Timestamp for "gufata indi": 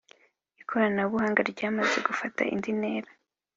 2.07-2.71